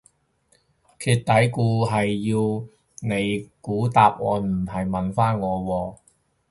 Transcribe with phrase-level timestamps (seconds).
[0.03, 0.03] 揭
[1.25, 2.07] 尾故係
[3.01, 5.95] 你要估答案唔係問返我喎